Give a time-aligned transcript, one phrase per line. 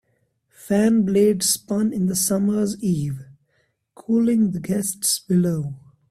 [0.49, 3.19] Fan blades spun in the summer's eve,
[3.93, 5.75] cooling the guests below.